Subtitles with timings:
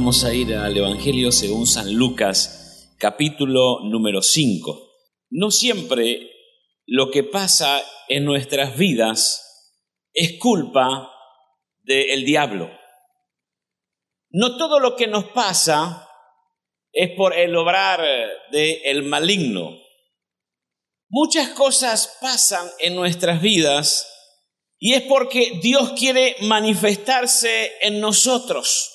[0.00, 4.92] Vamos a ir al Evangelio según San Lucas, capítulo número 5.
[5.30, 6.30] No siempre
[6.86, 9.74] lo que pasa en nuestras vidas
[10.12, 11.10] es culpa
[11.82, 12.70] del diablo.
[14.30, 16.08] No todo lo que nos pasa
[16.92, 18.00] es por el obrar
[18.52, 19.78] del maligno.
[21.08, 24.08] Muchas cosas pasan en nuestras vidas
[24.78, 28.94] y es porque Dios quiere manifestarse en nosotros.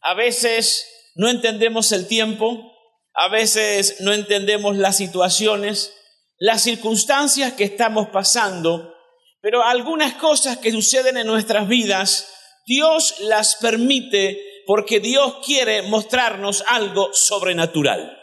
[0.00, 2.72] A veces no entendemos el tiempo,
[3.14, 5.94] a veces no entendemos las situaciones,
[6.38, 8.94] las circunstancias que estamos pasando,
[9.40, 12.28] pero algunas cosas que suceden en nuestras vidas,
[12.66, 18.16] Dios las permite porque Dios quiere mostrarnos algo sobrenatural.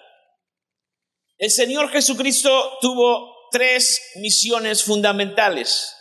[1.37, 5.94] El Señor Jesucristo tuvo tres misiones fundamentales.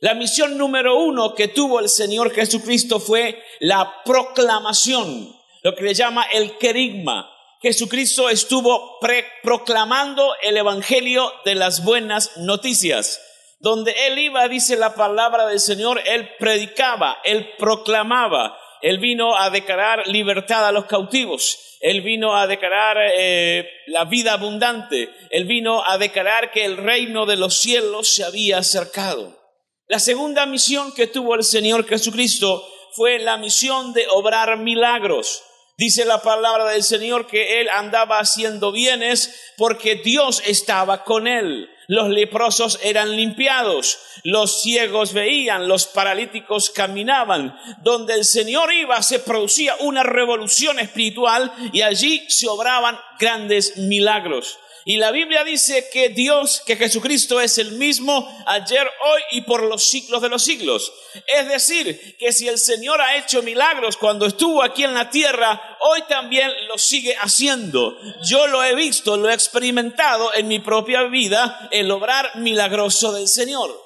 [0.00, 5.94] La misión número uno que tuvo el Señor Jesucristo fue la proclamación, lo que le
[5.94, 7.30] llama el querigma.
[7.62, 8.98] Jesucristo estuvo
[9.42, 13.22] proclamando el Evangelio de las buenas noticias.
[13.58, 19.48] Donde él iba, dice la palabra del Señor, él predicaba, él proclamaba, él vino a
[19.48, 25.82] declarar libertad a los cautivos, él vino a declarar eh, la vida abundante, él vino
[25.86, 29.45] a declarar que el reino de los cielos se había acercado.
[29.88, 35.44] La segunda misión que tuvo el Señor Jesucristo fue la misión de obrar milagros.
[35.78, 41.70] Dice la palabra del Señor que él andaba haciendo bienes porque Dios estaba con él.
[41.86, 47.56] Los leprosos eran limpiados, los ciegos veían, los paralíticos caminaban.
[47.84, 54.58] Donde el Señor iba se producía una revolución espiritual y allí se obraban grandes milagros.
[54.88, 59.64] Y la Biblia dice que Dios, que Jesucristo es el mismo ayer, hoy y por
[59.64, 60.92] los siglos de los siglos.
[61.26, 65.76] Es decir, que si el Señor ha hecho milagros cuando estuvo aquí en la tierra,
[65.80, 67.98] hoy también lo sigue haciendo.
[68.22, 73.26] Yo lo he visto, lo he experimentado en mi propia vida, el obrar milagroso del
[73.26, 73.76] Señor.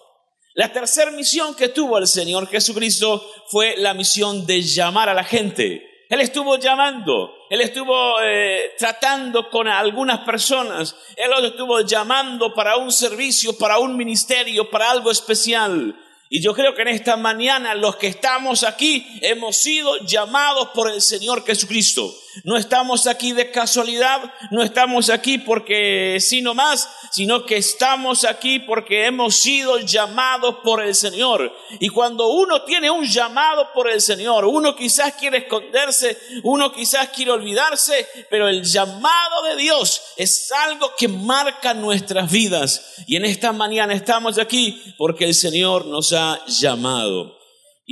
[0.53, 5.25] La tercera misión que tuvo el Señor Jesucristo fue la misión de llamar a la
[5.25, 5.90] gente.
[6.11, 12.77] Él estuvo llamando, él estuvo eh, tratando con algunas personas, él los estuvo llamando para
[12.77, 15.95] un servicio, para un ministerio, para algo especial.
[16.29, 20.91] Y yo creo que en esta mañana los que estamos aquí hemos sido llamados por
[20.91, 22.13] el Señor Jesucristo.
[22.45, 28.59] No estamos aquí de casualidad, no estamos aquí porque sí más, sino que estamos aquí
[28.61, 31.53] porque hemos sido llamados por el Señor.
[31.79, 37.09] Y cuando uno tiene un llamado por el Señor, uno quizás quiere esconderse, uno quizás
[37.09, 42.95] quiere olvidarse, pero el llamado de Dios es algo que marca nuestras vidas.
[43.07, 47.40] Y en esta mañana estamos aquí porque el Señor nos ha llamado.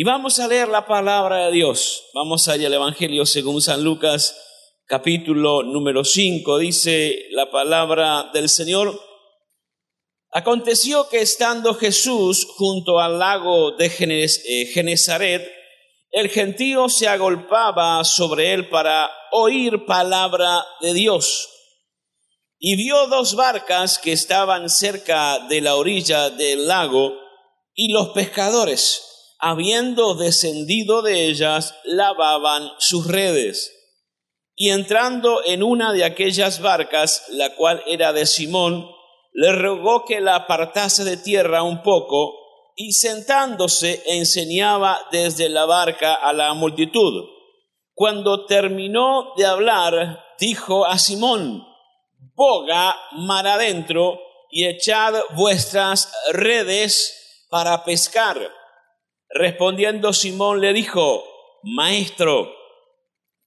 [0.00, 2.04] Y vamos a leer la palabra de Dios.
[2.14, 4.40] Vamos ir al Evangelio según San Lucas,
[4.86, 6.58] capítulo número 5.
[6.58, 8.96] Dice la palabra del Señor.
[10.30, 15.50] Aconteció que estando Jesús junto al lago de eh, Genezaret,
[16.12, 21.48] el gentío se agolpaba sobre él para oír palabra de Dios.
[22.56, 27.14] Y vio dos barcas que estaban cerca de la orilla del lago,
[27.74, 29.07] y los pescadores
[29.38, 33.74] habiendo descendido de ellas, lavaban sus redes.
[34.54, 38.90] Y entrando en una de aquellas barcas, la cual era de Simón,
[39.32, 42.34] le rogó que la apartase de tierra un poco,
[42.74, 47.24] y sentándose enseñaba desde la barca a la multitud.
[47.94, 51.64] Cuando terminó de hablar, dijo a Simón,
[52.34, 54.20] boga mar adentro
[54.50, 58.57] y echad vuestras redes para pescar.
[59.30, 61.24] Respondiendo Simón le dijo,
[61.62, 62.50] Maestro,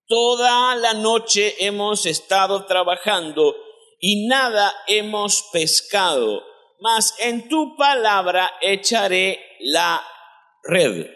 [0.08, 3.56] toda la noche hemos estado trabajando
[4.00, 6.44] y nada hemos pescado,
[6.80, 10.04] mas en tu palabra echaré la
[10.64, 11.08] red.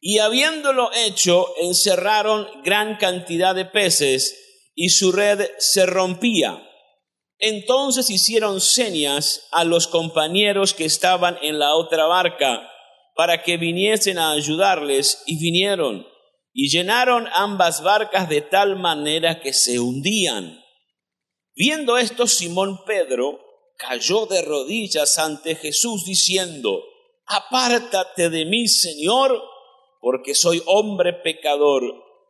[0.00, 6.64] Y habiéndolo hecho, encerraron gran cantidad de peces y su red se rompía.
[7.40, 12.68] Entonces hicieron señas a los compañeros que estaban en la otra barca
[13.18, 16.06] para que viniesen a ayudarles y vinieron
[16.52, 20.62] y llenaron ambas barcas de tal manera que se hundían.
[21.56, 23.40] Viendo esto, Simón Pedro
[23.76, 26.80] cayó de rodillas ante Jesús diciendo,
[27.26, 29.42] Apártate de mí, Señor,
[30.00, 31.82] porque soy hombre pecador,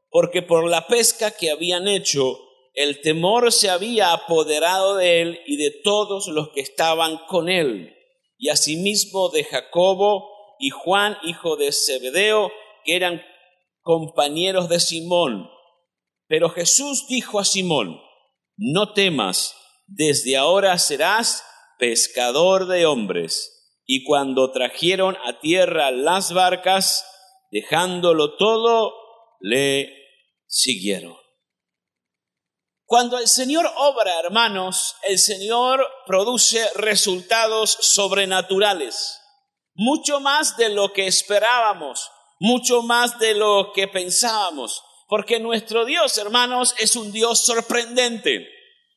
[0.08, 2.40] porque por la pesca que habían hecho,
[2.72, 7.94] el temor se había apoderado de él y de todos los que estaban con él,
[8.38, 12.50] y asimismo de Jacobo, y Juan, hijo de Zebedeo,
[12.84, 13.22] que eran
[13.82, 15.48] compañeros de Simón.
[16.26, 18.00] Pero Jesús dijo a Simón,
[18.56, 19.54] no temas,
[19.86, 21.44] desde ahora serás
[21.78, 23.54] pescador de hombres.
[23.86, 27.06] Y cuando trajeron a tierra las barcas,
[27.50, 28.92] dejándolo todo,
[29.40, 29.90] le
[30.46, 31.16] siguieron.
[32.84, 39.17] Cuando el Señor obra, hermanos, el Señor produce resultados sobrenaturales,
[39.78, 46.18] mucho más de lo que esperábamos, mucho más de lo que pensábamos, porque nuestro Dios,
[46.18, 48.46] hermanos, es un Dios sorprendente.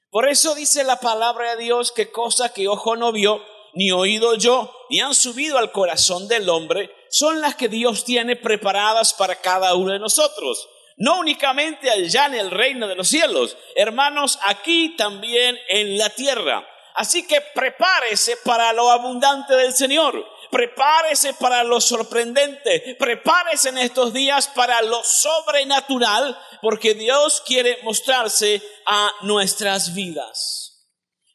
[0.10, 3.42] Por eso dice la palabra de Dios que cosa que ojo no vio,
[3.74, 8.36] ni oído yo, ni han subido al corazón del hombre, son las que Dios tiene
[8.36, 10.68] preparadas para cada uno de nosotros
[11.02, 16.64] no únicamente allá en el reino de los cielos, hermanos, aquí también en la tierra.
[16.94, 24.14] Así que prepárese para lo abundante del Señor, prepárese para lo sorprendente, prepárese en estos
[24.14, 30.72] días para lo sobrenatural, porque Dios quiere mostrarse a nuestras vidas.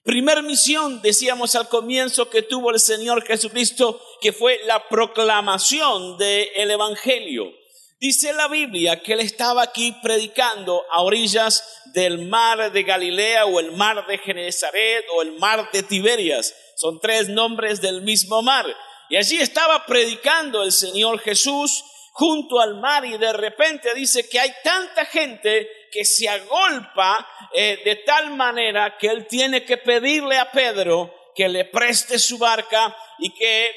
[0.05, 6.71] Primer misión, decíamos al comienzo, que tuvo el Señor Jesucristo, que fue la proclamación del
[6.71, 7.51] Evangelio.
[7.99, 13.59] Dice la Biblia que él estaba aquí predicando a orillas del mar de Galilea o
[13.59, 16.55] el mar de Genezaret o el mar de Tiberias.
[16.77, 18.67] Son tres nombres del mismo mar.
[19.09, 24.41] Y allí estaba predicando el Señor Jesús junto al mar y de repente dice que
[24.41, 30.39] hay tanta gente que se agolpa eh, de tal manera que él tiene que pedirle
[30.39, 33.71] a Pedro que le preste su barca y que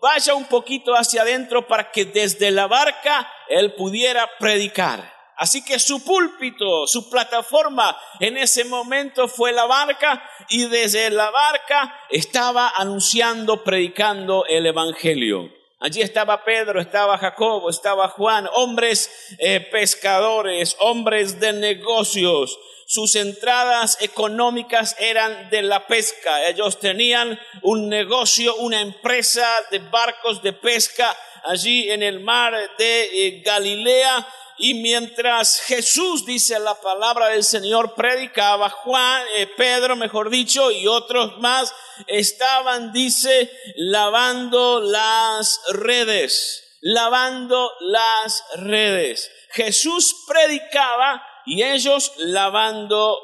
[0.00, 5.17] vaya un poquito hacia adentro para que desde la barca él pudiera predicar.
[5.38, 11.30] Así que su púlpito, su plataforma en ese momento fue la barca y desde la
[11.30, 15.48] barca estaba anunciando, predicando el Evangelio.
[15.80, 22.58] Allí estaba Pedro, estaba Jacobo, estaba Juan, hombres eh, pescadores, hombres de negocios,
[22.88, 26.48] sus entradas económicas eran de la pesca.
[26.48, 31.14] Ellos tenían un negocio, una empresa de barcos de pesca
[31.44, 34.26] allí en el mar de eh, Galilea.
[34.58, 40.88] Y mientras Jesús, dice la palabra del Señor, predicaba, Juan, eh, Pedro, mejor dicho, y
[40.88, 41.72] otros más,
[42.08, 49.30] estaban, dice, lavando las redes, lavando las redes.
[49.52, 53.16] Jesús predicaba y ellos lavando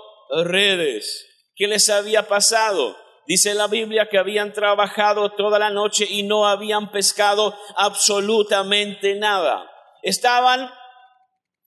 [0.45, 1.27] redes.
[1.57, 2.97] ¿Qué les había pasado?
[3.27, 9.71] Dice la Biblia que habían trabajado toda la noche y no habían pescado absolutamente nada.
[10.03, 10.71] Estaban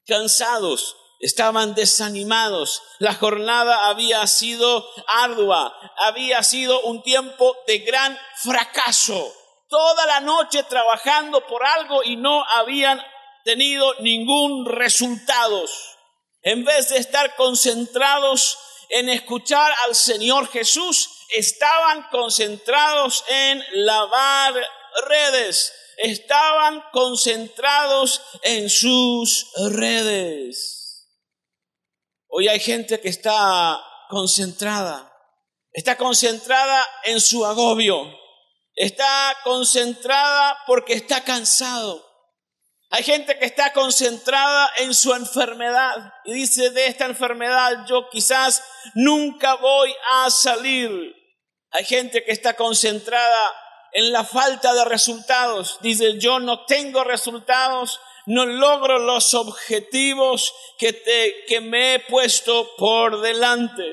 [0.07, 2.81] cansados, estaban desanimados.
[2.99, 9.33] La jornada había sido ardua, había sido un tiempo de gran fracaso.
[9.69, 13.01] Toda la noche trabajando por algo y no habían
[13.43, 15.65] tenido ningún resultado
[16.47, 18.57] en vez de estar concentrados
[18.89, 24.53] en escuchar al Señor Jesús, estaban concentrados en lavar
[25.07, 31.07] redes, estaban concentrados en sus redes.
[32.27, 33.79] Hoy hay gente que está
[34.09, 35.11] concentrada,
[35.71, 38.13] está concentrada en su agobio,
[38.75, 42.07] está concentrada porque está cansado,
[42.89, 48.63] hay gente que está concentrada en su enfermedad y dice, de esta enfermedad yo quizás
[48.95, 50.89] nunca voy a salir.
[51.71, 53.53] Hay gente que está concentrada
[53.93, 55.77] en la falta de resultados.
[55.81, 62.75] Dice, yo no tengo resultados, no logro los objetivos que, te, que me he puesto
[62.77, 63.83] por delante.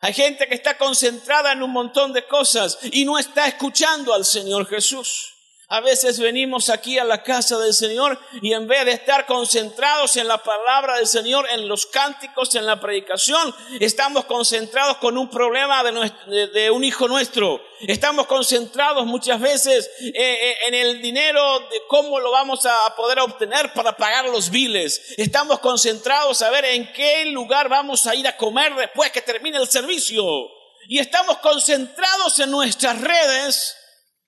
[0.00, 4.24] Hay gente que está concentrada en un montón de cosas y no está escuchando al
[4.24, 5.31] Señor Jesús.
[5.72, 10.18] A veces venimos aquí a la casa del Señor y en vez de estar concentrados
[10.18, 15.30] en la palabra del Señor, en los cánticos, en la predicación, estamos concentrados con un
[15.30, 17.64] problema de, un hijo nuestro.
[17.80, 23.20] Estamos concentrados muchas veces eh, eh, en el dinero de cómo lo vamos a poder
[23.20, 25.14] obtener para pagar los biles.
[25.16, 29.56] Estamos concentrados a ver en qué lugar vamos a ir a comer después que termine
[29.56, 30.22] el servicio.
[30.86, 33.78] Y estamos concentrados en nuestras redes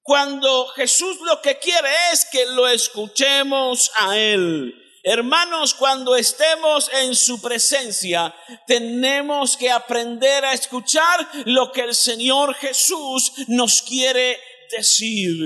[0.05, 4.75] cuando Jesús lo que quiere es que lo escuchemos a Él.
[5.03, 8.35] Hermanos, cuando estemos en su presencia,
[8.67, 14.39] tenemos que aprender a escuchar lo que el Señor Jesús nos quiere
[14.71, 15.39] decir.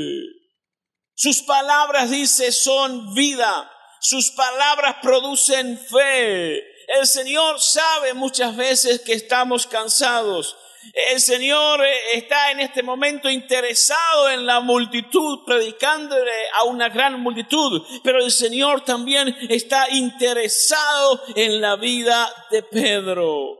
[1.15, 3.71] Sus palabras, dice, son vida.
[4.00, 6.57] Sus palabras producen fe.
[6.99, 10.57] El Señor sabe muchas veces que estamos cansados
[10.92, 11.80] El Señor
[12.12, 18.30] está en este momento interesado en la multitud, predicándole a una gran multitud, pero el
[18.30, 23.59] Señor también está interesado en la vida de Pedro.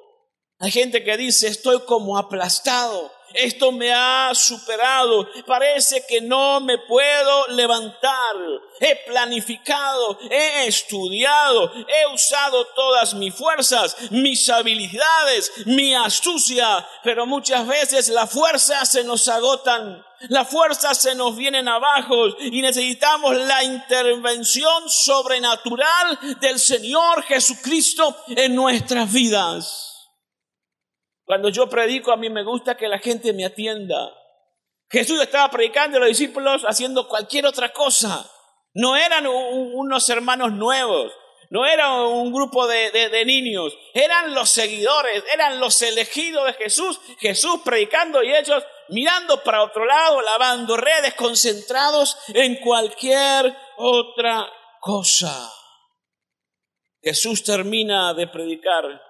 [0.61, 5.29] Hay gente que dice, estoy como aplastado, esto me ha superado.
[5.47, 8.37] Parece que no me puedo levantar.
[8.81, 17.67] He planificado, he estudiado, he usado todas mis fuerzas, mis habilidades, mi astucia, pero muchas
[17.67, 20.05] veces las fuerzas se nos agotan.
[20.29, 28.55] Las fuerzas se nos vienen abajo y necesitamos la intervención sobrenatural del Señor Jesucristo en
[28.55, 29.88] nuestras vidas.
[31.29, 34.15] Cuando yo predico, a mí me gusta que la gente me atienda.
[34.89, 38.27] Jesús estaba predicando y los discípulos haciendo cualquier otra cosa.
[38.73, 41.13] No eran unos hermanos nuevos,
[41.51, 46.99] no era un grupo de, de, niños, eran los seguidores, eran los elegidos de Jesús.
[47.21, 55.53] Jesús predicando y ellos mirando para otro lado, lavando redes, concentrados en cualquier otra cosa.
[57.03, 59.08] Jesús termina de predicar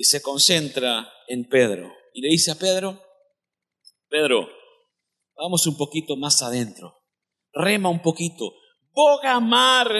[0.00, 1.94] y se concentra en Pedro.
[2.14, 3.04] Y le dice a Pedro,
[4.08, 4.48] Pedro,
[5.36, 7.02] vamos un poquito más adentro,
[7.52, 8.50] rema un poquito,
[8.92, 9.92] boga mar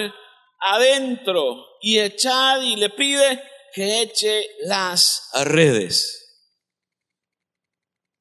[0.59, 3.43] adentro y echad y le pide
[3.75, 6.49] que eche las redes.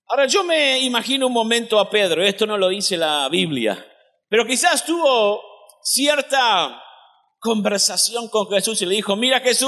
[0.07, 3.87] Ahora yo me imagino un momento a Pedro, esto no lo dice la Biblia,
[4.27, 5.41] pero quizás tuvo
[5.81, 6.83] cierta
[7.39, 9.67] conversación con Jesús y le dijo, mira Jesús,